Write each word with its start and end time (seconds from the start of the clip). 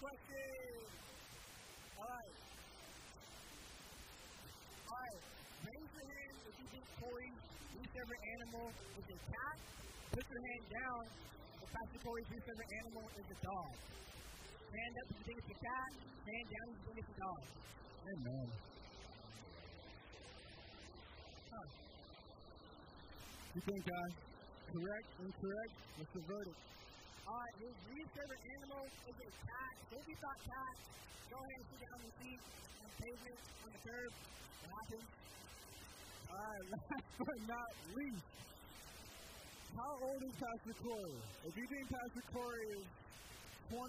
question. 0.00 0.76
All 1.96 2.04
right. 2.04 2.34
All 4.86 5.00
right. 5.00 5.20
Raise 5.66 5.90
your 5.96 6.06
hand 6.06 6.36
if 6.46 6.54
you 6.60 6.66
think 6.68 6.86
least 6.96 7.92
favorite 7.96 8.24
animal 8.36 8.66
is 8.76 9.06
a 9.08 9.18
cat. 9.24 9.58
Put 10.12 10.24
your 10.28 10.42
hand 10.52 10.64
down 10.68 11.02
if 11.56 11.68
Pastor 11.72 12.00
least 12.04 12.44
favorite 12.44 12.72
animal 12.84 13.04
is 13.16 13.26
a 13.26 13.38
dog. 13.40 13.72
Hand 14.66 14.94
up 15.00 15.06
if 15.08 15.16
you 15.16 15.24
think 15.24 15.38
it's 15.40 15.52
a 15.56 15.60
cat. 15.64 15.90
Hand 15.96 16.46
down 16.52 16.66
if 16.66 16.76
you 16.76 16.84
think 16.86 16.98
it's 17.00 17.12
a 17.12 17.18
dog. 17.20 17.42
Amen. 18.06 18.46
Huh. 21.50 21.66
You 23.56 23.60
think 23.64 23.84
I 23.88 24.06
correct, 24.68 25.08
incorrect? 25.24 25.74
What's 25.96 26.12
the 26.12 26.24
verdict? 26.28 26.75
All 27.26 27.34
right, 27.34 27.56
his 27.58 27.74
least 27.90 28.10
favorite 28.14 28.44
animal 28.54 28.82
is 28.86 29.16
a 29.18 29.28
cat. 29.34 29.74
So 29.90 29.98
if 29.98 30.06
you 30.06 30.16
thought 30.22 30.40
cat, 30.46 30.76
go 31.26 31.36
ahead 31.42 31.58
and 31.58 31.66
sit 31.66 31.80
down 31.82 31.98
your 32.06 32.14
seat 32.22 32.40
on 32.78 32.86
the 32.86 32.94
pavement, 33.02 33.40
on 33.66 33.70
the 33.74 33.80
curb. 33.82 34.12
It 34.14 34.70
happens. 34.70 35.06
All 36.30 36.38
right, 36.38 36.66
last 36.86 37.10
but 37.18 37.38
not 37.50 37.72
least, 37.98 38.26
how 39.74 39.92
old 40.06 40.22
is 40.22 40.34
Pastor 40.38 40.74
Corey? 40.86 41.18
If 41.50 41.54
you 41.58 41.66
think 41.66 41.84
Pastor 41.90 42.24
Corey 42.30 42.66
is 42.78 42.86
28, 43.74 43.82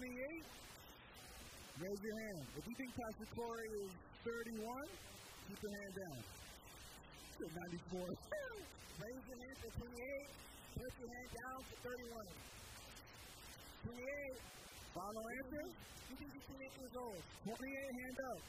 raise 1.78 2.00
your 2.02 2.16
hand. 2.26 2.44
If 2.58 2.64
you 2.66 2.74
think 2.74 2.90
Pastor 2.90 3.28
Corey 3.38 3.70
is 3.86 3.92
31, 4.26 4.66
keep 5.46 5.60
your 5.62 5.74
hand 5.78 5.94
down. 5.94 6.20
94. 7.38 8.02
Raise 8.98 9.24
your 9.30 9.38
hand 9.38 9.56
for 9.62 9.70
28. 9.78 10.26
Put 10.74 10.90
your 10.98 11.06
hand 11.06 11.30
down 11.38 11.58
for 11.70 11.76
31. 11.86 12.57
28. 13.88 14.36
Final 14.92 15.24
answer? 15.24 15.64
You 15.64 16.16
think 16.20 16.28
he's 16.36 16.44
28 16.44 16.76
years 16.76 16.92
old? 17.00 17.16
28, 17.48 17.56
hand 17.56 18.18
up. 18.28 18.40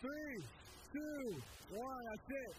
Three, 0.00 0.36
two, 0.92 1.36
one, 1.76 2.00
that's 2.08 2.24
it. 2.24 2.56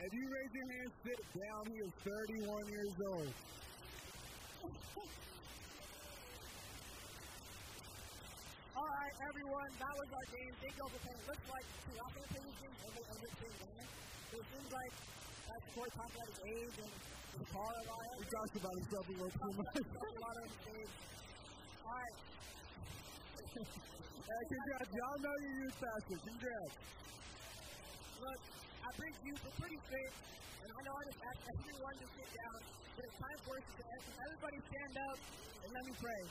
If 0.00 0.10
you 0.14 0.24
raise 0.30 0.52
your 0.54 0.68
hand, 0.70 0.90
sit 1.02 1.20
down. 1.34 1.66
He 1.66 1.76
is 1.82 1.92
31 2.06 2.62
years 2.70 2.94
old. 3.10 3.26
All 8.80 8.86
right, 8.86 9.14
everyone, 9.28 9.70
that 9.76 9.94
was 9.98 10.08
our 10.14 10.26
game. 10.30 10.54
Thank 10.56 10.72
you 10.72 10.82
all 10.82 10.88
for 10.88 11.02
playing. 11.04 11.20
Looks 11.26 11.46
like 11.52 11.66
two 11.84 11.90
to 11.90 12.06
play 12.16 12.40
this 12.40 12.56
game. 12.64 12.70
Everybody 12.80 13.12
understands. 13.12 13.60
So 14.30 14.38
it 14.40 14.46
seems 14.46 14.70
like 14.72 14.94
that's 15.50 15.66
Corey 15.74 15.90
his 15.90 16.38
age 16.48 16.76
and 16.80 17.19
car 17.38 17.74
lot. 17.86 18.10
He 18.18 18.26
talks 18.26 18.54
about 18.58 18.74
himself 18.74 19.04
a 19.06 19.12
little 19.12 19.30
too 19.30 19.52
much. 19.54 19.76
his. 19.76 20.90
All 21.80 21.94
right. 21.94 22.16
Hey, 23.50 24.42
congrats. 24.46 24.90
Y'all 24.94 25.18
know 25.20 25.36
your 25.40 25.54
youth 25.62 25.76
pastor. 25.80 26.18
Congrats. 26.20 26.74
Look, 28.20 28.40
I 28.80 28.88
bring 28.96 29.14
you 29.24 29.34
for 29.42 29.50
pretty 29.58 29.78
straight, 29.80 30.14
and 30.60 30.68
I 30.70 30.80
know 30.84 30.94
I 30.94 31.02
just 31.10 31.20
asked 31.24 31.44
everyone 31.50 31.96
to 31.98 32.06
sit 32.10 32.28
down, 32.30 32.58
but 32.94 33.02
it's 33.06 33.18
time 33.20 33.38
for 33.46 33.54
us 33.58 33.66
to 33.70 33.82
answer. 33.90 34.12
Everybody 34.20 34.56
stand 34.70 34.94
up 35.00 35.18
and 35.60 35.68
let 35.70 35.84
me 35.86 35.94
pray. 35.98 36.22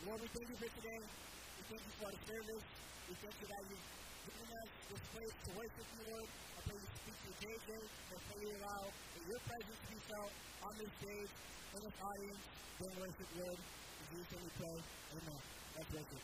Lord, 0.00 0.18
we 0.20 0.28
thank 0.32 0.48
you 0.48 0.58
for 0.60 0.70
today. 0.80 1.00
We 1.04 1.62
thank 1.68 1.82
you 1.84 1.94
for 2.00 2.04
our 2.08 2.18
service. 2.24 2.64
We 3.04 3.14
thank 3.20 3.36
you 3.36 3.46
that 3.52 3.62
you've 3.68 3.86
given 4.28 4.48
us 4.48 4.68
this 4.90 5.02
place 5.12 5.34
to 5.44 5.50
worship 5.56 5.86
you, 5.92 6.02
Lord 6.08 6.49
may 6.70 6.78
you 6.78 6.86
speak 7.02 7.18
to 7.18 7.30
JJ 7.34 7.70
and 7.82 8.38
you 8.38 8.50
allow 8.62 8.82
that 8.86 9.22
your 9.26 9.40
presence 9.42 9.80
be 9.90 9.98
felt 10.06 10.32
on 10.62 10.72
this 10.78 10.92
stage, 11.02 11.32
in 11.74 11.80
this 11.82 11.98
audience, 11.98 12.42
during 12.78 12.94
worship, 12.94 13.30
Lord. 13.42 13.58
In 13.58 14.06
Jesus' 14.06 14.30
name 14.30 14.42
we 14.46 14.52
pray. 14.54 14.78
Amen. 15.18 15.40
Let's. 15.74 16.14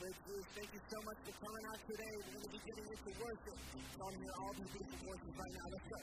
Great 0.00 0.16
thank 0.56 0.70
you 0.72 0.80
so 0.80 0.98
much 1.04 1.18
for 1.28 1.34
coming 1.44 1.64
out 1.70 1.80
today. 1.86 2.14
We're 2.24 2.40
going 2.40 2.42
to 2.42 2.54
be 2.56 2.62
getting 2.64 2.86
into 2.90 3.10
worship. 3.20 3.58
So 3.70 4.00
I'm 4.00 4.16
here 4.18 4.34
all 4.40 4.52
these 4.56 4.70
beautiful 4.74 4.98
voices 4.98 5.30
right 5.38 5.54
now. 5.60 5.66
Let's 5.70 5.86
go. 5.86 5.98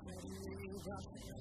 Thank 0.00 1.28
you. 1.28 1.39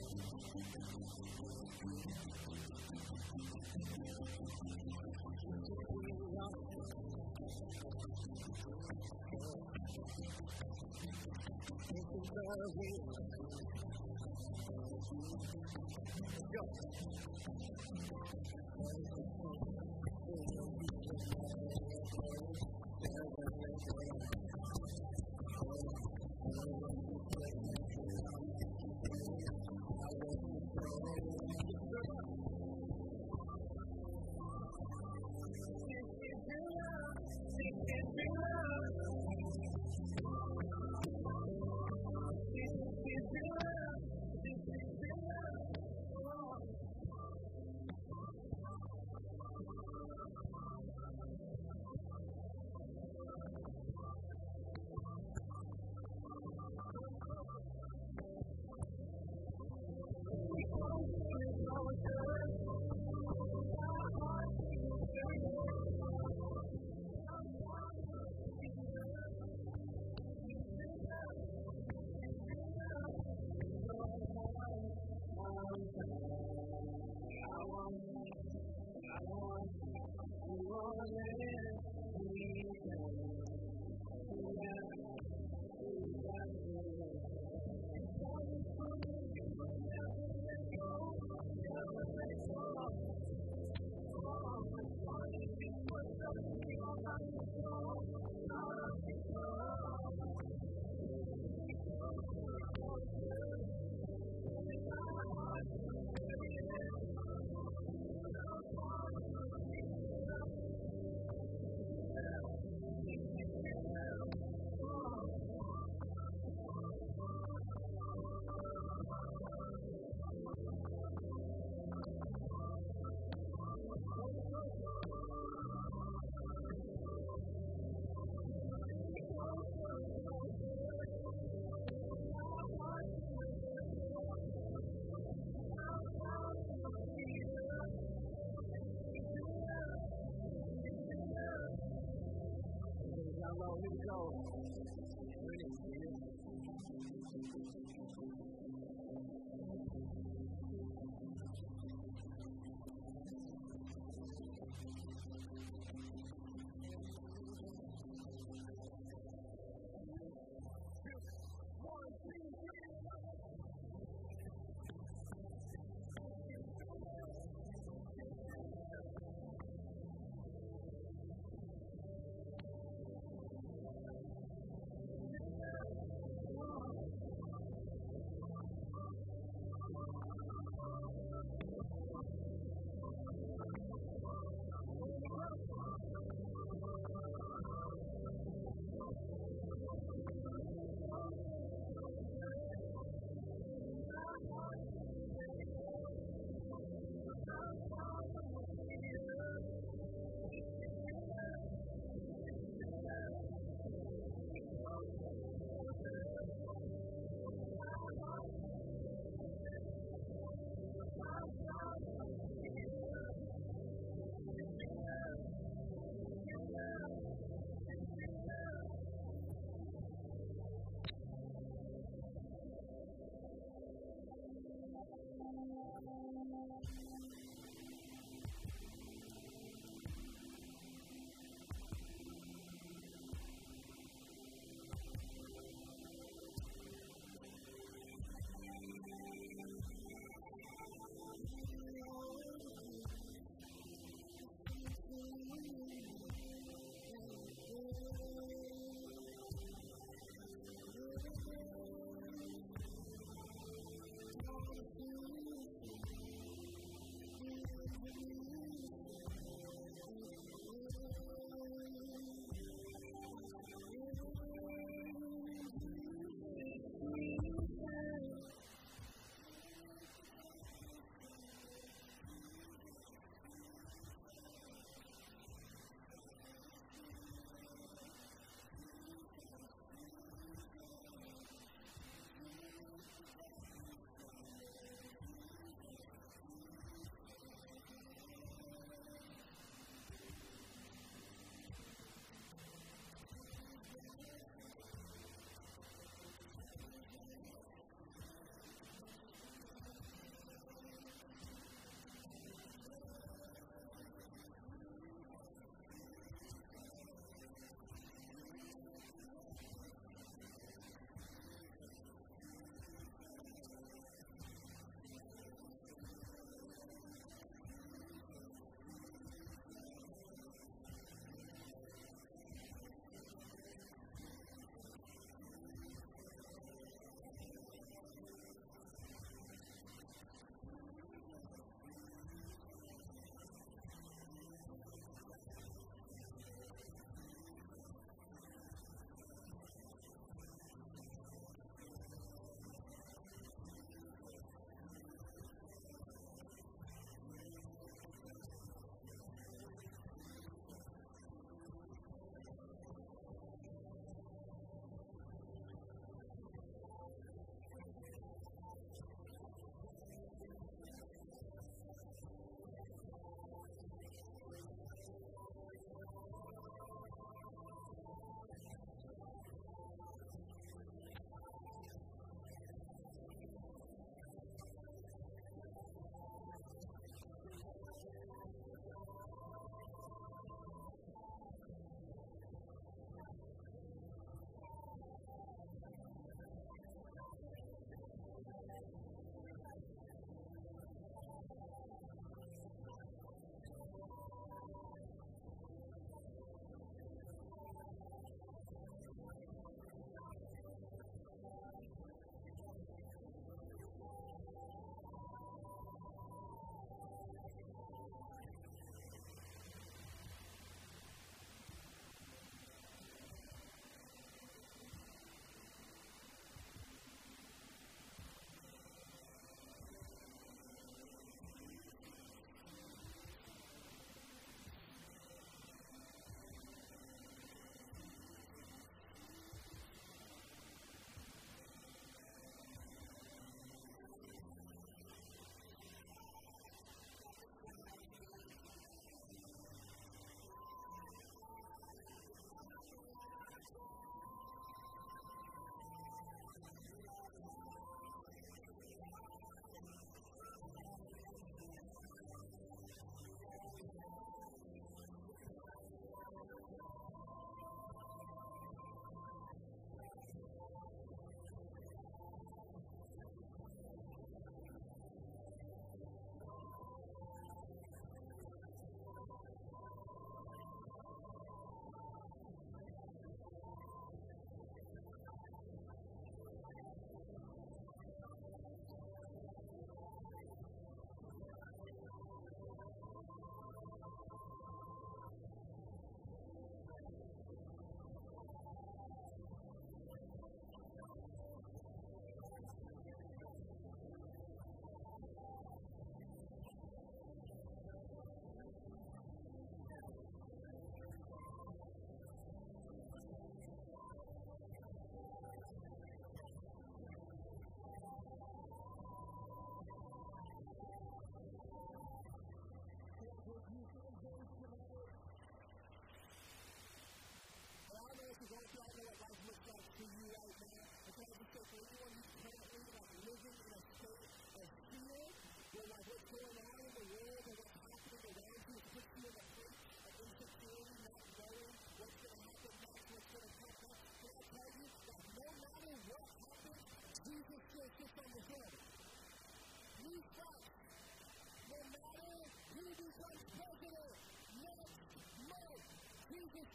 Go. 12.60 12.68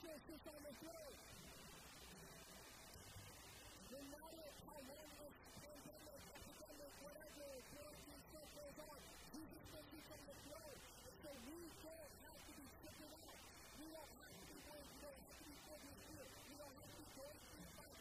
justice 0.05 0.45
on 0.53 0.61
the 0.61 0.75
throne. 0.85 1.17
Deny 3.89 4.33
it, 4.37 4.55
horrendous 4.69 5.35
pandemic, 5.65 6.21
epidemic, 6.29 6.93
whatever, 7.01 7.49
quarantine 7.73 8.23
stuff 8.29 8.49
goes 8.53 8.77
on. 8.85 8.99
Jesus 9.33 9.65
must 9.73 9.89
be 9.89 10.01
from 10.05 10.21
the 10.29 10.37
throne. 10.45 10.79
So 11.25 11.29
we 11.49 11.57
don't 11.81 12.13
have 12.21 12.41
to 12.45 12.53
be 12.53 12.67
stricken 12.69 13.13
out. 13.17 13.39
We 13.81 13.87
don't 13.97 14.13
have 14.21 14.35
to 14.35 14.45
be 14.45 14.59
going 14.61 14.89
through, 14.93 15.09
we 15.09 15.25
have 15.25 15.41
to 15.41 15.47
be 15.49 15.57
filled 15.65 15.85
with 15.89 16.01
fear. 16.05 16.27
We 16.45 16.55
don't 16.61 16.77
have 16.85 16.91
to 16.93 17.01
be 17.01 17.09
going 17.17 17.41
through 17.49 17.65
fight. 17.81 18.01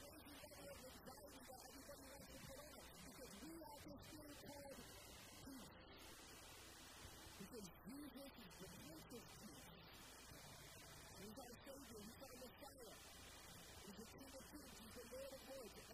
Crazy 0.00 0.34
level 0.48 0.64
of 0.64 0.78
anxiety 0.80 1.42
that 1.44 1.60
everybody 1.60 2.04
wants 2.08 2.28
to 2.32 2.38
put 2.40 2.58
on. 2.72 2.80
Because 3.04 3.32
we 3.44 3.52
have 3.68 3.80
this 3.84 4.02
thing 4.16 4.32
called 4.48 4.78
peace. 5.44 5.76
Because 7.36 7.66
Jesus 7.84 8.32
is 8.32 8.52
the 8.64 8.68
Prince 8.80 9.08
of 9.12 9.24
Peace. 9.44 9.63
He's 11.24 11.40
our 11.40 11.56
Savior. 11.64 12.00
He's 12.04 12.20
our 12.20 12.36
Messiah. 12.36 12.96
He's 13.80 13.96
the 13.96 14.08
King 14.12 14.32
of 14.36 14.44
Kings. 14.52 14.76
He's 14.76 14.92
the 14.92 15.04
Lord 15.08 15.32
of 15.32 15.40
Lords. 15.48 15.93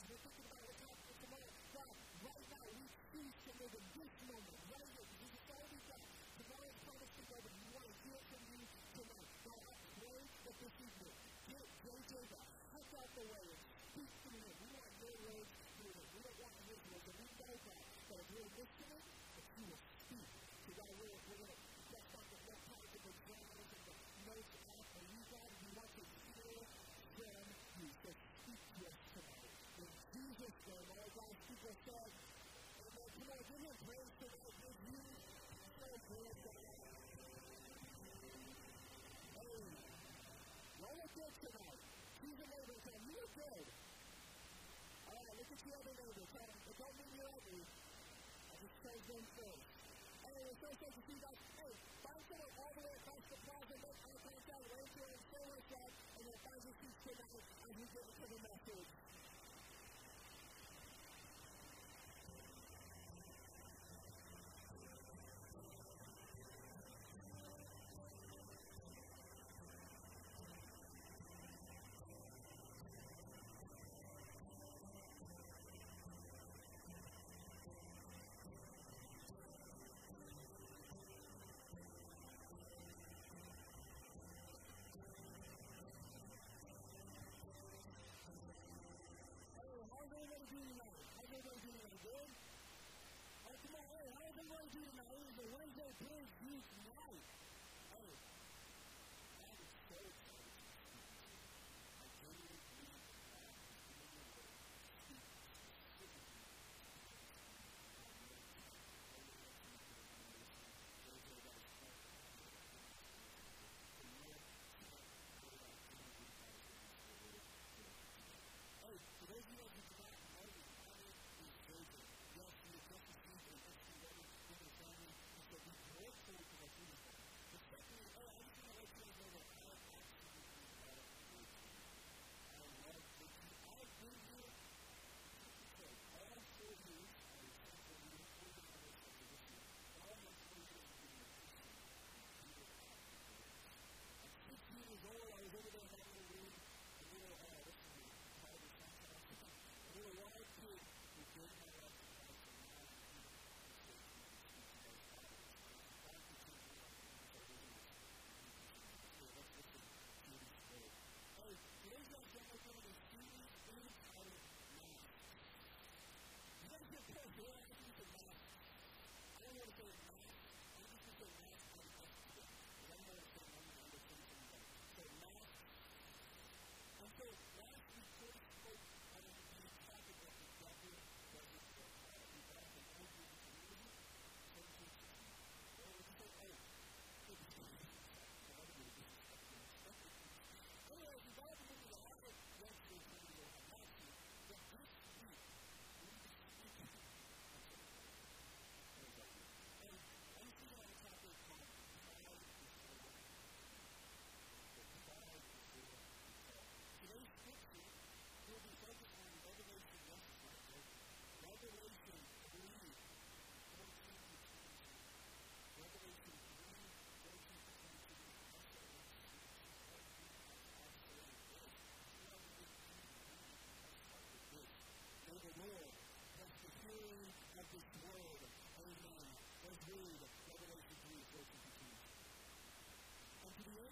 things. 0.00 0.10
We're 0.10 0.22
thinking 0.24 0.46
about 0.48 0.62
what's 0.64 0.80
happening 0.80 1.16
tomorrow. 1.20 1.50
God, 1.76 1.94
right 2.24 2.44
now, 2.50 2.64
we 2.72 2.84
feast 3.12 3.42
and 3.50 3.56
live 3.60 3.74
in 3.76 3.84
this 4.00 4.12
moment, 4.30 4.56
right 4.70 4.88
here. 4.96 5.06
This 5.20 5.32
is 5.36 5.44
all 5.50 5.64
we've 5.68 5.88
got. 5.90 6.00
Tomorrow's 6.40 6.78
promised 6.80 7.14
to 7.20 7.24
God, 7.28 7.40
but 7.44 7.52
we 7.52 7.64
want 7.74 7.86
to 7.90 7.96
hear 8.00 8.20
from 8.30 8.42
you 8.48 8.60
tonight. 8.96 9.28
God, 9.44 9.60
I 9.60 9.74
pray 10.00 10.20
that 10.24 10.56
this 10.60 10.74
evening, 10.80 11.14
get 11.50 11.64
JJ 11.84 12.12
the 12.30 12.40
heck 12.40 12.88
out 12.96 13.10
the 13.12 13.24
way 13.28 13.44
and 13.44 13.60
speak 13.92 14.10
to 14.24 14.28
him. 14.30 14.54
We 14.60 14.68
want 14.72 14.92
your 15.00 15.16
words 15.20 15.50
through 15.76 15.92
him. 15.92 16.06
We 16.16 16.20
don't 16.24 16.38
want 16.40 16.54
his 16.64 16.80
words, 16.80 17.06
and 17.10 17.16
we 17.20 17.28
know 17.40 17.54
that. 17.60 17.82
But 18.08 18.16
if 18.20 18.28
you're 18.30 18.52
listening, 18.56 19.02
if 19.36 19.46
you 19.60 19.64
will 19.68 19.82
speak, 20.00 20.39
them. 30.70 30.86
And 30.90 30.98
as 31.02 31.14
our 31.18 31.34
speaker 31.34 31.74
said, 31.84 32.10
Amen. 32.80 33.10
Come 33.18 33.28
on, 33.30 33.42
give 33.50 33.62
him 33.66 33.76
praise 33.86 34.12
tonight. 34.20 34.54
Give 34.60 34.78
you 34.86 35.02
so 35.80 35.88
praise 36.10 36.38
tonight. 36.46 36.78
Hey, 39.34 39.58
roll 40.80 40.98
a 41.00 41.08
good 41.10 41.34
tonight. 41.40 41.80
He's 42.20 42.38
a 42.40 42.46
neighbor. 42.50 42.76
Tell 42.84 42.96
him 42.96 43.04
you're 43.10 43.32
good. 43.34 43.64
All 45.10 45.14
right, 45.20 45.36
look 45.40 45.50
at 45.50 45.60
your 45.66 45.76
other 45.80 45.94
neighbor. 46.00 46.24
Tell 46.30 46.48
him, 46.50 46.58
it 46.70 46.76
don't 46.78 46.96
mean 47.00 47.12
you're 47.18 47.32
ugly. 47.34 47.62
I 48.50 48.54
just 48.60 48.76
praise 48.80 49.04
them 49.10 49.24
first. 49.36 49.66
Hey, 50.20 50.38
it's 50.50 50.60
so 50.60 50.70
good 50.70 50.92
to 50.94 51.00
see 51.00 51.16
you 51.16 51.22
guys. 51.24 51.40
Hey, 51.60 51.72
find 52.04 52.22
someone 52.30 52.52
all 52.60 52.72
the 52.76 52.82
way 52.86 52.94
across 53.00 53.24
the 53.30 53.38
plaza. 53.40 53.74
Make 53.80 53.98
eye 54.06 54.20
contact. 54.20 54.64
Wave 54.70 54.90
to 54.94 55.02
him. 55.10 55.20
Say 55.30 55.42
what's 55.50 55.72
up. 55.80 55.92
And 56.14 56.22
then 56.30 56.38
find 56.46 56.60
your 56.60 56.76
seats 56.80 57.00
tonight 57.10 57.42
as 57.66 57.74
we 57.80 57.86
get 57.90 58.04
into 58.10 58.26
the 58.30 58.40
message. 58.40 58.89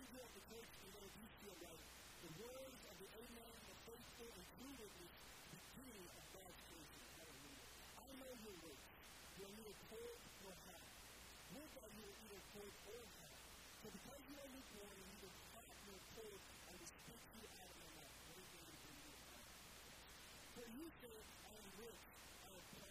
Israel 0.09 0.33
the 0.33 0.41
case 0.41 0.73
for 0.81 0.89
those 0.89 1.13
who 1.21 1.27
feel. 1.37 1.57
The 2.25 2.33
words 2.41 2.81
of 2.89 2.97
the 2.97 3.09
Amen, 3.13 3.53
the 3.69 3.77
faithful 3.85 4.29
and 4.33 4.45
true 4.57 4.73
witness, 4.81 5.13
the 5.53 5.61
king 5.77 6.01
of 6.01 6.25
God's 6.33 6.61
creation. 6.65 7.05
Hallelujah. 7.13 7.69
I 7.93 8.09
know 8.17 8.33
your 8.41 8.57
works. 8.65 8.89
You're 9.37 9.53
neither 9.53 9.77
cold 9.85 10.19
nor 10.41 10.55
hot. 10.65 10.85
Look 11.53 11.73
at 11.77 11.91
you 11.93 12.05
are 12.09 12.17
either 12.25 12.41
cold 12.57 12.73
or 12.89 13.03
hot. 13.21 13.37
So 13.85 13.87
because 13.93 14.23
you 14.33 14.37
are 14.41 14.49
lukewarm 14.49 14.97
and 14.97 15.09
neither 15.13 15.33
hot 15.53 15.77
nor 15.85 16.01
cold, 16.17 16.41
I 16.41 16.73
will 16.73 16.89
spit 16.89 17.21
you 17.37 17.45
out 17.53 17.69
of 17.69 17.77
my 17.85 17.91
mouth. 18.01 18.17
For 20.57 20.67
you 20.73 20.87
say, 21.05 21.17
I 21.21 21.53
am 21.53 21.69
rich, 21.85 22.03
I 22.41 22.49
am 22.49 22.88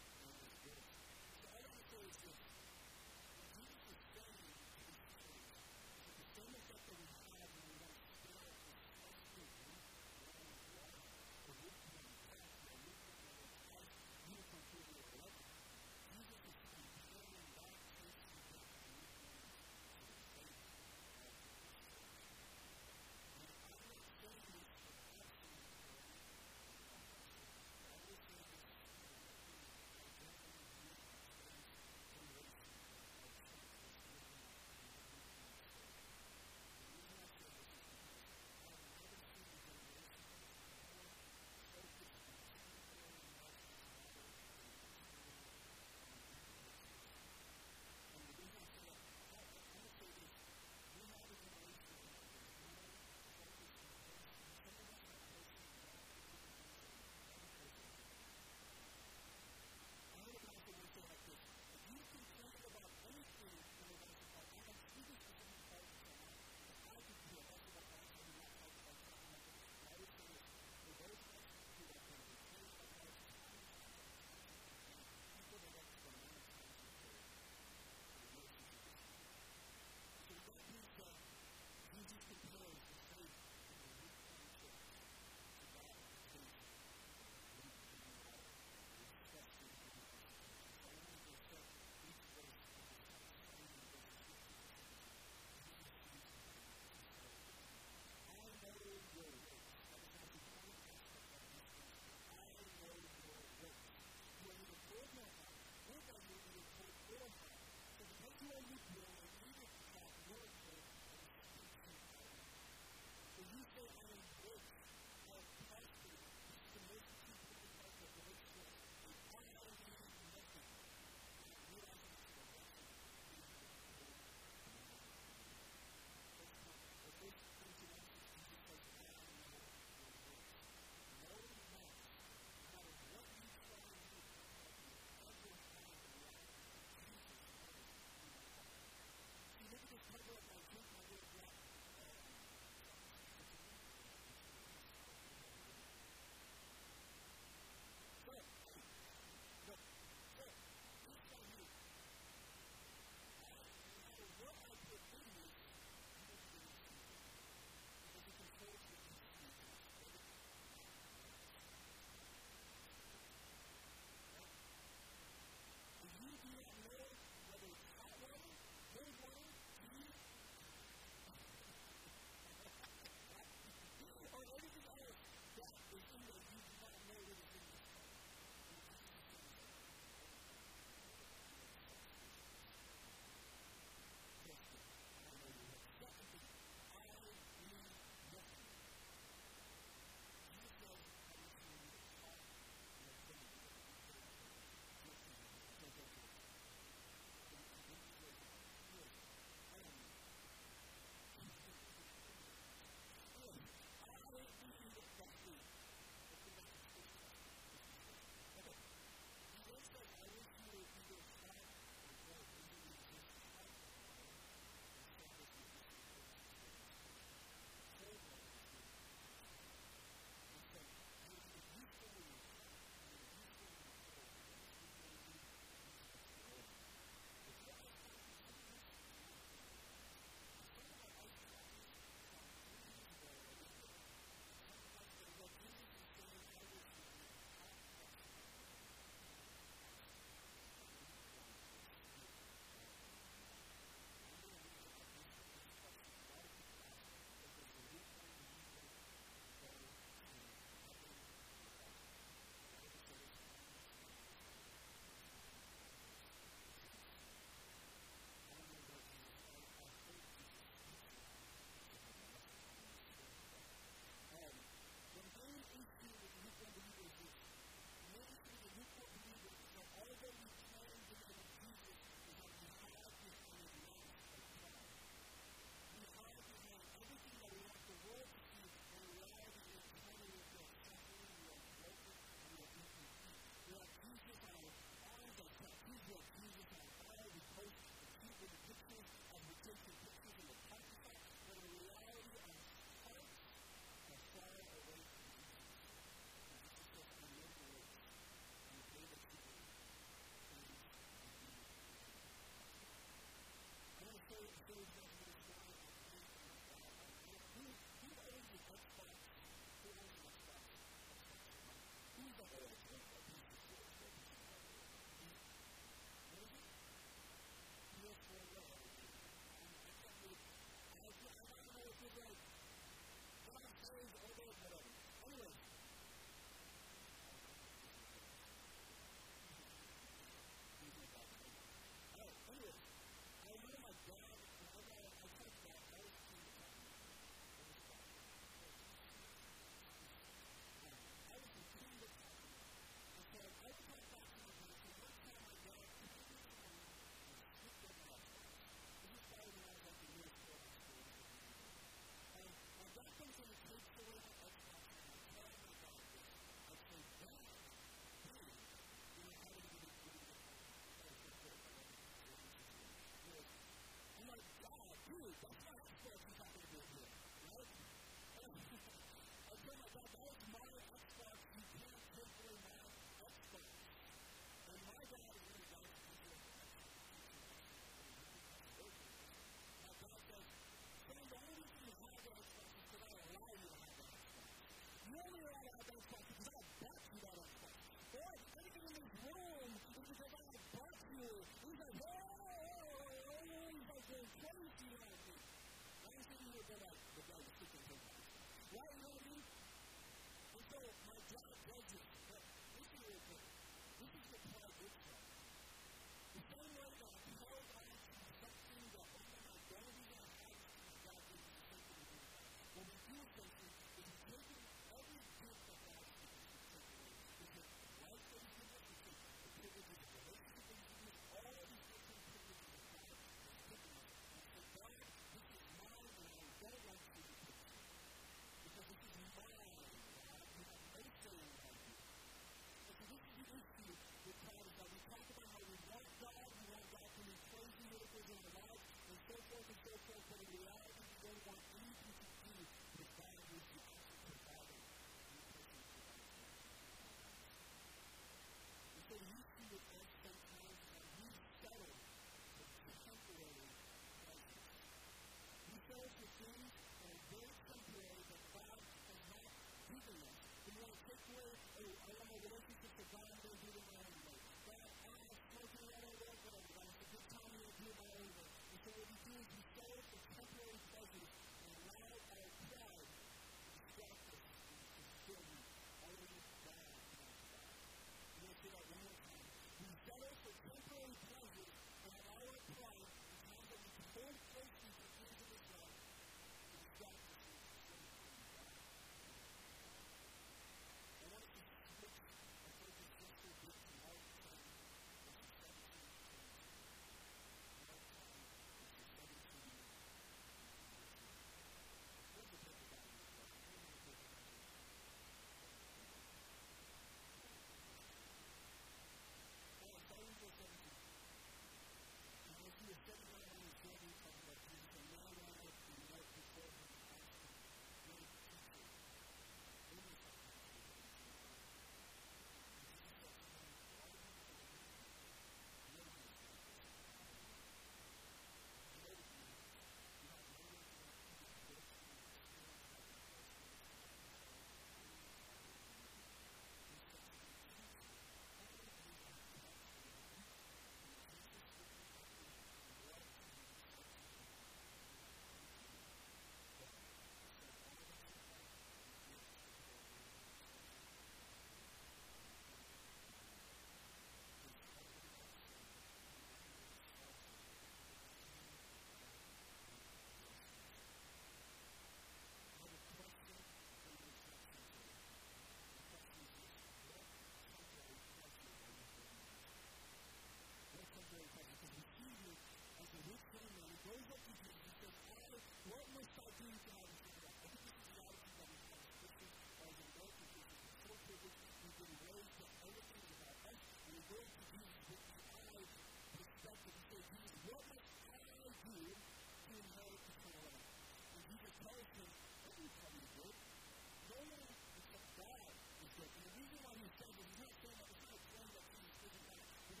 the 596.24 596.52
reason 596.56 596.78
why 596.84 596.94
he 596.96 597.06
said 597.18 597.30
this 597.36 597.48
is 597.48 597.58
not 597.60 597.74
saying 597.84 597.98
isn't 598.00 598.16
God, 598.16 599.64
but 599.84 600.00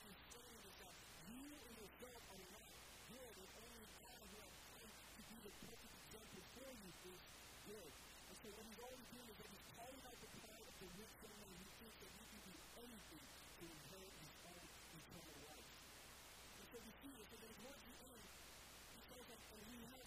that 0.80 0.94
you 1.28 1.44
in 1.44 1.72
yourself 1.74 2.20
are 2.32 2.42
not 2.54 2.68
good, 3.12 3.34
and 3.34 3.50
only 3.64 3.86
God 4.00 4.24
who 4.24 4.38
has 4.44 4.54
come 4.64 4.88
to 4.88 5.22
be 5.24 5.36
the 5.44 5.52
perfect 5.64 5.94
example 6.04 6.42
for 6.54 6.70
you 6.74 6.90
is 7.12 7.20
good. 7.68 7.90
And 8.24 8.36
so 8.40 8.46
what 8.54 8.64
he's 8.64 8.80
always 8.84 9.06
doing 9.12 9.28
is 9.28 9.38
that 9.40 9.48
he's 9.52 9.66
calling 9.74 10.02
out 10.04 10.18
the 10.24 10.30
pride 10.34 10.64
of 10.64 10.76
the 10.80 10.88
rich 10.96 11.14
young 11.24 11.38
that 11.44 11.50
he 11.54 11.68
can 11.68 12.00
do 12.04 13.20
to 13.20 13.64
inherit 13.64 14.14
his 14.14 14.34
life. 14.44 14.68
And 16.54 16.66
so 16.72 16.76
we 16.84 16.92
see 17.04 17.12
this, 17.14 17.28
and 17.34 17.40
then 17.44 17.54
towards 17.64 17.82
the 17.84 17.94
end, 18.04 18.24
he 18.24 19.00
says 19.12 19.24
that, 19.28 19.40
and 19.44 19.60
we 19.64 19.78
have 19.92 20.03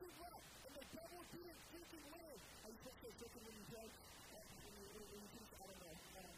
didn't 0.00 0.20
up. 0.28 0.42
And 0.66 0.72
the 0.76 0.84
devil 0.92 1.20
didn't 1.32 1.60
freaking 1.72 2.06
you 2.66 2.82
supposed 2.82 2.98
to 2.98 3.06
say 3.06 3.12
chicken 3.16 3.40
when 3.46 3.54
you 3.56 3.64
judge? 3.72 3.94
When 4.36 4.74
you, 4.76 4.84
when 4.92 5.06
you 5.16 5.28
teach? 5.32 5.52
I 5.56 5.64
don't 5.64 5.80
know. 5.80 5.96
Um, 5.96 6.34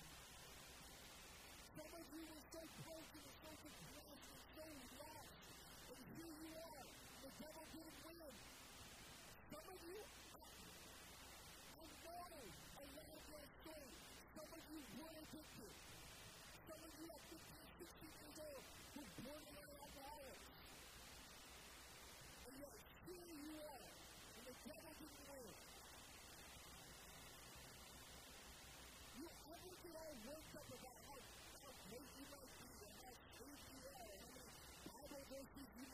some 1.75 1.93
of 1.99 2.05
you 2.15 2.23
were 2.29 2.45
so 2.53 2.61
broken 2.79 3.23
and 3.27 3.37
so 3.43 3.51
depressed 3.59 4.23
and 4.29 4.43
so 4.55 4.65
lost. 5.03 5.35
And 5.89 5.99
here 6.15 6.35
you 6.39 6.51
are. 6.63 6.87
The 7.27 7.31
devil 7.43 7.65
didn't 7.75 7.99
win. 8.07 8.35
Some 9.49 9.67
of 9.67 9.79
you, 9.83 9.99
I, 9.99 10.47
I 11.75 11.87
know 12.07 12.27
a 12.39 12.85
lot 12.87 13.11
of 13.19 13.23
your. 13.27 13.45
Some 14.39 14.51
of 14.55 14.63
you 14.69 14.81
were 14.95 15.15
addicted. 15.19 15.75
Some 16.69 16.81
of 16.87 16.93
you 17.03 17.07
at 17.09 17.23
15, 17.35 17.43
16 17.83 18.21
years 18.21 18.39
old 18.39 18.63
were 18.95 19.11
borderline 19.27 19.75
alcoholics. 19.81 20.47
And 22.47 22.55
yet, 23.19 23.39
you 23.45 23.55
are, 23.59 23.87
and 24.39 24.45
the 24.47 24.55
devil 24.69 24.93
didn't 24.99 25.25
win. 25.29 25.49
You 29.19 29.27
ever 29.27 29.73
get 29.83 29.97
all 29.99 30.15
worked 30.29 30.55
up 30.59 30.69
about 30.79 30.99
how, 31.09 31.19
how 31.59 31.73
great 31.89 32.09
you 32.19 32.25
might 32.31 32.53
be, 32.59 32.71
and 32.79 32.97
how 33.03 33.13
safe 33.39 33.63
you 33.75 33.81
are, 33.89 34.09
and 34.09 34.23
how 34.23 34.31
many 34.39 34.51
Bible 34.87 35.23
verses 35.29 35.69
you? 35.75 35.87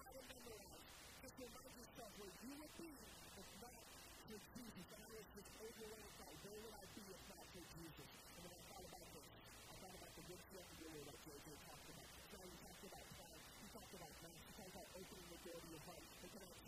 Just 1.24 1.36
remind 1.40 1.72
yourself 1.72 2.10
where 2.20 2.34
you 2.44 2.52
would 2.60 2.74
be 2.76 2.90
if 2.92 3.48
not 3.64 3.80
for 4.28 4.38
Jesus. 4.44 4.86
And 4.92 5.00
I 5.00 5.08
was 5.08 5.26
just 5.34 5.50
overwhelmed 5.64 6.16
by 6.20 6.30
where 6.44 6.60
would 6.60 6.76
I 6.76 6.84
be 6.94 7.04
if 7.08 7.22
not 7.32 7.44
for 7.48 7.64
Jesus? 7.64 8.08
And 8.34 8.42
then 8.44 8.52
I 8.52 8.62
thought 8.68 8.84
about 8.84 9.06
this. 9.14 9.28
I 9.64 9.74
thought 9.80 9.96
about 9.96 10.12
the 10.14 10.24
good 10.28 10.42
stuff 10.44 10.66
to 10.68 10.76
do 10.84 10.90
like 11.08 11.20
JJ 11.24 11.48
talked 11.64 11.88
about. 11.88 12.08
So 12.28 12.36
he 12.44 12.56
about 12.84 13.06
pride. 13.16 13.42
He 13.56 13.66
talked 13.72 13.94
about 13.94 14.12
mass. 14.20 14.40
He 14.44 14.52
talked 14.52 14.74
about 14.74 14.88
opening 14.94 15.28
the 15.32 15.38
door 15.44 15.58
to 15.64 15.68
your 15.72 15.82
heart. 15.88 16.63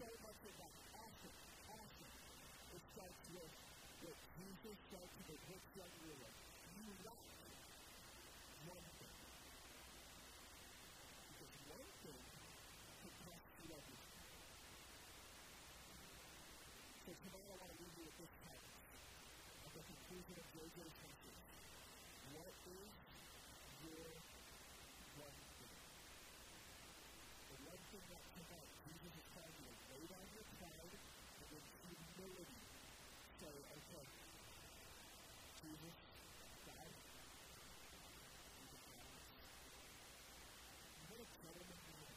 So 0.00 0.08
much 0.24 0.40
of 0.48 0.54
that 0.56 0.72
awesome, 0.96 1.36
awesome. 1.76 2.14
It 2.72 2.82
starts 2.88 3.20
with 3.36 3.52
what 4.00 4.16
Jesus 4.32 4.76
said 4.88 5.08
to 5.12 5.22
the 5.28 5.36
rich 5.44 5.66
young 5.76 5.92
ruler. 6.00 6.32
You 6.72 6.88
lack 7.04 7.20
one 8.64 8.86
thing. 8.96 9.12
Because 11.28 11.52
one 11.68 11.90
thing 12.00 12.22
can 12.96 13.12
cost 13.28 13.44
you 13.60 13.68
everything. 13.76 14.24
So 17.04 17.10
tonight 17.20 17.44
I 17.44 17.56
want 17.60 17.68
to 17.68 17.76
leave 17.76 17.96
you 18.00 18.04
with 18.08 18.16
this 18.24 18.32
title. 18.40 18.72
At 19.68 19.72
the 19.76 19.84
conclusion 19.84 20.36
of 20.40 20.46
JJ's 20.48 20.96
message. 20.96 21.44
What 22.40 22.54
is 22.56 22.92
your 23.84 24.08
one 25.20 25.36
thing? 25.60 25.80
The 27.90 27.98
one 27.98 28.06
thing 28.06 28.06
that 28.14 28.22
tonight 28.38 28.70
Jesus 28.86 29.14
is 29.18 29.26
you 29.50 29.66
to 29.66 29.82
lay 29.90 30.04
down 30.06 30.26
your 30.30 30.46
pride 30.62 30.94
and 30.94 31.50
in 31.50 31.64
humility 31.90 32.58
say, 33.42 33.50
okay, 33.50 34.06
Jesus, 35.58 35.96
God, 36.70 36.86
you 36.86 38.66
can 38.70 38.82
this. 38.94 39.10
What 41.10 41.18
a 41.18 41.26
gentleman 41.34 41.80
he 41.82 41.98
is. 41.98 42.14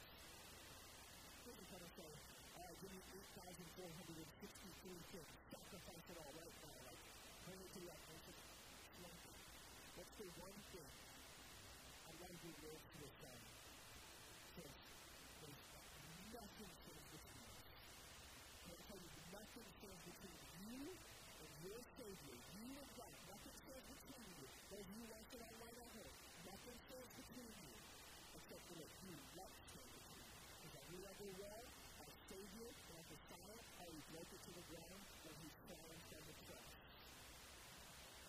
He's 1.42 1.70
going 1.74 1.82
to 1.82 1.92
say, 1.98 2.12
all 2.54 2.70
right, 2.70 2.78
give 2.78 2.94
me 2.94 3.02
8,463 3.34 4.94
things. 5.10 5.34
Sacrifice 5.50 6.06
it 6.06 6.18
all 6.22 6.34
right 6.38 6.54
now. 6.54 6.78
Like, 6.86 7.02
bring 7.50 7.58
it 7.66 7.74
to. 7.74 7.82
One 9.02 9.18
thing. 9.26 9.42
What's 9.98 10.14
the 10.22 10.30
one 10.38 10.58
thing 10.70 10.90
I'd 12.06 12.20
you 12.30 12.38
to 12.46 12.62
live 12.62 12.78
to 12.78 12.98
this 13.02 13.16
time? 13.26 13.42
Says, 14.54 14.70
there's 15.42 15.60
nothing 16.34 16.72
stands 16.84 17.08
between 17.10 17.42
us. 17.52 17.66
Can 18.64 18.74
I 18.74 18.84
tell 18.86 19.02
you, 19.02 19.10
nothing 19.64 19.80
stands 19.80 20.04
between 20.04 20.36
you 20.60 20.92
and 21.40 21.52
your 21.64 21.80
Savior. 21.96 22.36
You 22.36 22.68
and 22.84 22.92
God. 23.00 23.14
Nothing 23.32 23.56
stands 23.64 23.88
between 23.96 24.28
you. 24.28 24.48
Of 24.76 24.84
you 24.92 25.04
watching 25.08 25.40
online 25.40 25.78
at 25.80 25.92
home, 25.96 26.16
nothing 26.44 26.78
stands 26.84 27.12
between 27.16 27.54
you 27.64 27.76
except 28.36 28.64
for 28.68 28.76
what 28.76 28.92
you 29.08 29.14
let 29.40 29.52
stand 29.72 29.88
between 29.88 30.20
you. 30.20 30.36
Because 30.68 30.86
your 30.92 31.02
level 31.08 31.30
well, 31.40 31.64
our 32.04 32.12
Savior 32.28 32.70
and 32.76 32.92
our 32.92 33.06
Messiah, 33.08 33.60
how 33.80 33.88
he 33.88 34.00
broke 34.12 34.32
it 34.36 34.42
to 34.44 34.52
the 34.52 34.66
ground 34.68 35.00
when 35.24 35.36
he 35.40 35.50
fell 35.64 35.88
from 36.12 36.24
the 36.28 36.36
cross. 36.44 36.72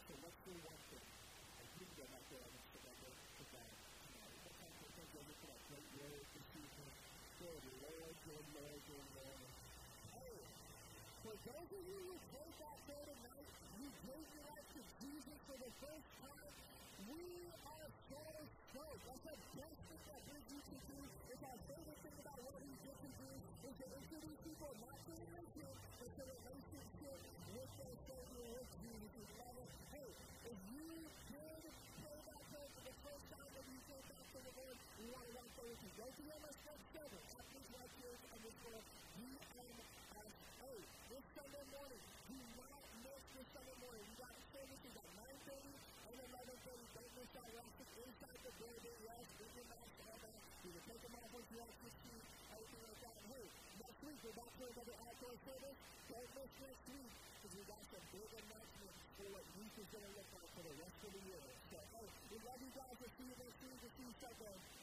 So 0.07 0.13
what's 0.23 0.43
your 0.47 0.59
one 0.71 0.83
thing? 0.87 1.09
I 1.51 1.63
did 1.67 1.91
go 1.99 2.05
back 2.15 2.25
there 2.31 2.47
and 2.47 2.63
put 2.71 2.83
that 2.87 2.97
there 3.03 3.19
to 3.27 3.45
God. 3.59 3.71
I 4.15 4.31
I 4.55 4.71
look 5.19 5.39
for 5.43 5.49
that 5.51 5.63
great 5.67 5.89
word 5.99 6.25
this 6.31 6.49
evening. 6.63 6.95
Lord, 7.43 8.17
good 8.23 8.47
Lord, 8.55 8.81
good 8.87 9.09
Lord. 9.19 9.54
For 11.25 11.33
those 11.41 11.71
of 11.73 11.83
you 11.89 12.01
who 12.05 12.17
came 12.37 12.53
back 12.61 12.79
there 12.85 13.07
tonight, 13.09 13.49
you 13.81 13.89
gave 14.05 14.27
your 14.29 14.45
life 14.45 14.69
to 14.77 14.81
Jesus 15.01 15.39
for 15.49 15.57
the 15.57 15.73
first 15.81 16.09
time, 16.21 16.53
we 17.09 17.25
are 17.65 17.89
so 18.13 18.21
stoked. 18.45 19.03
That's 19.09 19.25
the 19.25 19.37
best 19.57 19.81
thing 19.89 20.03
that 20.05 20.21
brings 20.29 20.49
you 20.53 20.61
to 20.69 20.79
do. 20.85 21.01
It's 21.33 21.45
our 21.49 21.59
favorite 21.65 22.01
thing 22.05 22.17
about 22.21 22.39
what 22.45 22.61
we 22.61 22.73
get 22.77 22.97
to 23.01 23.11
do 23.25 23.31
is 23.41 23.73
to 23.73 23.87
introduce 24.05 24.39
people 24.45 24.71
not 24.85 24.99
to 25.01 25.13
religion, 25.17 25.73
but 25.97 26.11
to 26.13 26.23
relationship 26.29 27.19
with 27.57 27.71
their 27.73 27.97
Savior, 28.05 28.45
with 28.45 28.69
Jesus. 28.85 29.11
We 29.17 29.25
love 29.41 29.57
it. 29.65 29.71
If 30.45 30.59
you 30.77 30.89
did 31.09 31.63
pray 32.05 32.19
that 32.21 32.43
prayer 32.53 32.69
for 32.69 32.83
the 32.85 32.97
first 33.01 33.25
time 33.33 33.49
when 33.49 33.65
you 33.73 33.81
came 33.89 34.05
back 34.13 34.27
to 34.29 34.39
the 34.45 34.53
Lord, 34.61 34.77
we 34.77 35.07
want 35.09 35.25
to 35.25 35.33
walk 35.41 35.51
there 35.57 35.69
with 35.73 35.81
you. 35.89 35.93
Go 35.97 36.05
to 36.05 36.23
your 36.29 36.41
next 36.45 36.61
step 36.61 36.81
seven. 36.93 37.21
At 37.33 37.47
these 37.49 37.71
right 37.73 37.93
here 37.97 38.17
on 38.29 38.39
this 38.45 38.57
floor, 38.61 38.81
UMSA. 39.25 40.73
This 41.15 41.25
Sunday 41.37 41.65
morning, 41.71 42.03
do 42.29 42.37
not 42.59 42.83
miss 43.05 43.23
this 43.35 43.49
Sunday 43.55 43.77
morning. 43.85 44.05
We 44.05 44.15
got 44.21 44.35
services 44.53 44.95
at 45.01 45.09
9.30 45.15 45.95
and 46.05 46.15
11.30. 47.45 47.53
Don't 47.53 47.53
miss 47.53 47.53
that. 47.53 47.53
We're 47.53 47.65
actually 47.65 48.05
inside 48.05 48.41
the 48.45 48.53
building. 48.57 48.97
Yes, 49.05 49.25
we 49.37 49.47
can 49.55 49.67
mask 49.69 49.95
all 50.05 50.19
that. 50.25 50.39
You 50.65 50.71
can 50.75 50.85
take 50.85 51.01
them 51.05 51.15
off 51.15 51.31
once 51.35 51.49
you 51.53 51.59
have 51.61 51.75
to 51.75 51.91
see 51.95 52.19
everything 52.55 52.83
like 52.85 53.01
that. 53.05 53.15
And 53.21 53.27
hey, 53.35 53.47
next 53.85 54.01
week 54.05 54.19
we're 54.25 54.37
back 54.39 54.53
for 54.55 54.67
another 54.73 54.97
outdoor 55.05 55.35
service. 55.45 55.79
Don't 56.05 56.31
miss 56.35 56.51
next 56.65 56.85
week 56.95 57.13
because 57.35 57.53
we 57.55 57.63
got 57.69 57.83
some 57.85 58.05
big 58.15 58.31
announcements 58.35 58.99
for 59.15 59.27
what 59.35 59.45
week 59.61 59.75
is 59.77 59.89
going 59.93 60.05
to 60.05 60.13
look 60.15 60.29
like 60.35 60.51
for 60.55 60.63
the 60.65 60.75
rest 60.81 60.99
of 61.05 61.11
the 61.13 61.23
year. 61.29 61.43
So, 61.69 61.77
hey, 61.85 62.07
we 62.33 62.37
love 62.45 62.61
you 62.65 62.73
guys. 62.73 62.95
We'll 62.97 63.15
see 63.15 63.27
you 63.29 63.37
next 63.37 63.59
week. 63.61 63.79
We'll 63.85 63.95
see 63.95 64.07
you 64.09 64.15
Sunday. 64.25 64.74